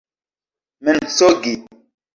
mensogi 0.83 1.53